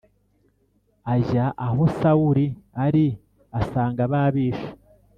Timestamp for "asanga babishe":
3.59-4.67